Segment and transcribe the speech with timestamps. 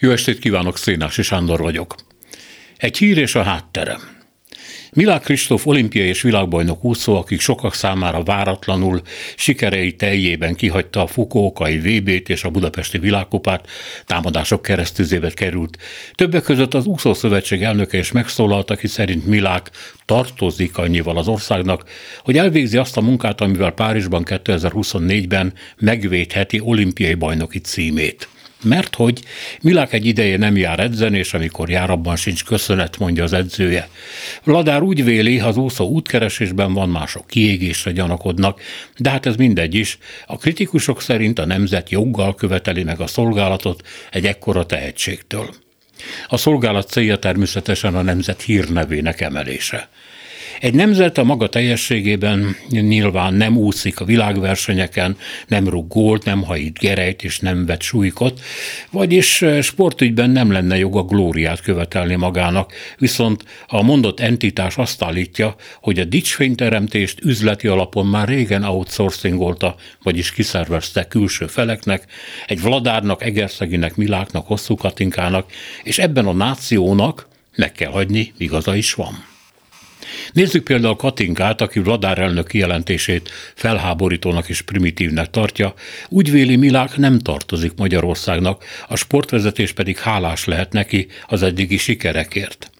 [0.00, 1.94] Jó estét kívánok, Szénási Sándor vagyok.
[2.76, 4.00] Egy hír és a hátterem.
[4.92, 9.02] Milák Kristóf olimpiai és világbajnok úszó, akik sokak számára váratlanul
[9.36, 13.66] sikerei teljében kihagyta a Fukuokai VB-t és a Budapesti világkupát,
[14.06, 15.78] támadások keresztüzébe került.
[16.14, 19.70] Többek között az úszószövetség elnöke is megszólalt, aki szerint Milák
[20.04, 21.88] tartozik annyival az országnak,
[22.22, 28.28] hogy elvégzi azt a munkát, amivel Párizsban 2024-ben megvédheti olimpiai bajnoki címét
[28.62, 29.20] mert hogy
[29.60, 33.88] Milák egy ideje nem jár edzeni, és amikor jár, abban sincs köszönet, mondja az edzője.
[34.44, 38.60] Vladár úgy véli, az úszó útkeresésben van, mások kiégésre gyanakodnak,
[38.96, 39.98] de hát ez mindegy is.
[40.26, 45.54] A kritikusok szerint a nemzet joggal követeli meg a szolgálatot egy ekkora tehetségtől.
[46.28, 49.88] A szolgálat célja természetesen a nemzet hírnevének emelése.
[50.60, 55.16] Egy nemzet a maga teljességében nyilván nem úszik a világversenyeken,
[55.46, 58.40] nem rúg gólt, nem hajít gerejt és nem vet súlykot,
[58.90, 65.54] vagyis eh, sportügyben nem lenne joga glóriát követelni magának, viszont a mondott entitás azt állítja,
[65.80, 72.04] hogy a dicsfényteremtést üzleti alapon már régen outsourcingolta, vagyis kiszervezte külső feleknek,
[72.46, 75.50] egy Vladárnak, Egerszeginek, Miláknak, Hosszú Katinkának,
[75.82, 79.35] és ebben a nációnak meg kell hagyni, igaza is van.
[80.32, 85.74] Nézzük például Katinkát, aki Vladár elnök kijelentését felháborítónak és primitívnek tartja.
[86.08, 92.70] Úgy véli Milák nem tartozik Magyarországnak, a sportvezetés pedig hálás lehet neki az eddigi sikerekért.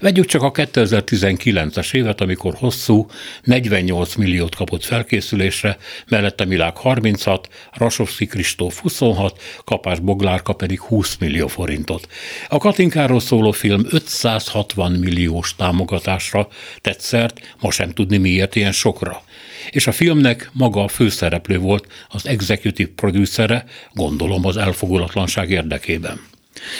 [0.00, 3.06] Vegyük csak a 2019-es évet, amikor hosszú
[3.42, 5.76] 48 milliót kapott felkészülésre,
[6.08, 12.08] mellette Milák 36, Rasovszki Kristóf 26, Kapás Boglárka pedig 20 millió forintot.
[12.48, 16.48] A Katinkáról szóló film 560 milliós támogatásra
[16.80, 19.22] tett szert, ma sem tudni miért ilyen sokra.
[19.70, 26.20] És a filmnek maga a főszereplő volt, az executive producere, gondolom az elfogulatlanság érdekében.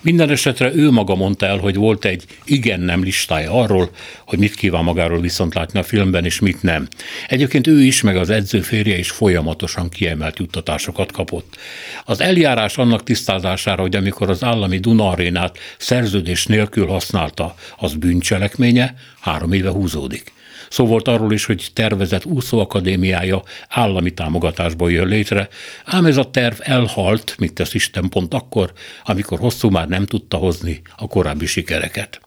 [0.00, 3.90] Minden esetre ő maga mondta el, hogy volt egy igen-nem listája arról,
[4.26, 6.88] hogy mit kíván magáról viszont látni a filmben, és mit nem.
[7.28, 11.56] Egyébként ő is, meg az edzőférje is folyamatosan kiemelt juttatásokat kapott.
[12.04, 18.94] Az eljárás annak tisztázására, hogy amikor az állami Duna arénát szerződés nélkül használta, az bűncselekménye,
[19.20, 20.32] három éve húzódik.
[20.68, 25.48] Szó volt arról is, hogy tervezett úszóakadémiája állami támogatásból jön létre,
[25.84, 28.72] ám ez a terv elhalt, mint tesz Isten pont akkor,
[29.04, 32.20] amikor hosszú már nem tudta hozni a korábbi sikereket.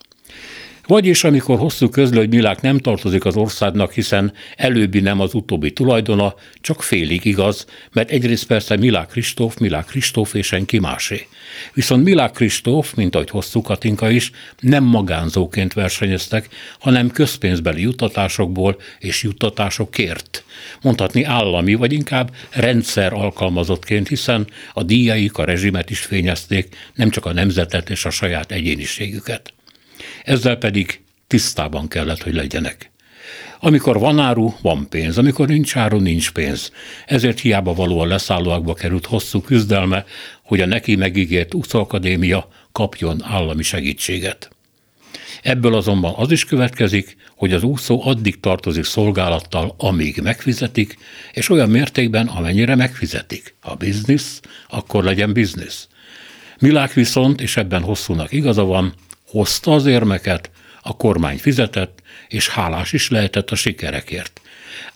[0.87, 5.73] Vagyis amikor hosszú közlő, hogy Milák nem tartozik az országnak, hiszen előbbi nem az utóbbi
[5.73, 11.27] tulajdona, csak félig igaz, mert egyrészt persze Milák Kristóf, Milák Kristóf és senki másé.
[11.73, 16.49] Viszont Milák Kristóf, mint ahogy hosszú Katinka is, nem magánzóként versenyeztek,
[16.79, 20.43] hanem közpénzbeli juttatásokból és juttatásokért.
[20.81, 27.25] Mondhatni állami, vagy inkább rendszer alkalmazottként, hiszen a díjaik a rezsimet is fényezték, nem csak
[27.25, 29.53] a nemzetet és a saját egyéniségüket.
[30.23, 32.91] Ezzel pedig tisztában kellett, hogy legyenek.
[33.59, 36.71] Amikor van áru, van pénz, amikor nincs áru, nincs pénz.
[37.05, 40.05] Ezért hiába való a leszállóakba került hosszú küzdelme,
[40.43, 44.49] hogy a neki megígért úszóakadémia kapjon állami segítséget.
[45.41, 50.97] Ebből azonban az is következik, hogy az úszó addig tartozik szolgálattal, amíg megfizetik,
[51.31, 53.55] és olyan mértékben, amennyire megfizetik.
[53.59, 55.87] Ha biznisz, akkor legyen biznisz.
[56.59, 58.93] Milák viszont, és ebben hosszúnak igaza van,
[59.33, 60.51] hozta az érmeket,
[60.81, 64.41] a kormány fizetett, és hálás is lehetett a sikerekért.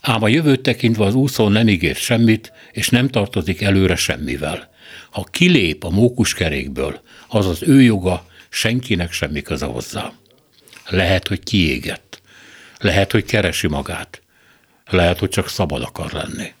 [0.00, 4.70] Ám a jövőt tekintve az úszó nem ígér semmit, és nem tartozik előre semmivel.
[5.10, 10.12] Ha kilép a mókuskerékből, az az ő joga, senkinek semmi köze hozzá.
[10.88, 12.20] Lehet, hogy kiégett.
[12.78, 14.22] Lehet, hogy keresi magát.
[14.90, 16.52] Lehet, hogy csak szabad akar lenni.